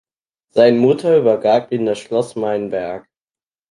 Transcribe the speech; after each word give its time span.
Sein 0.49 0.79
Mutter 0.79 1.15
übergab 1.19 1.71
ihm 1.71 1.85
das 1.85 1.99
Schloss 1.99 2.35
Mainberg. 2.35 3.07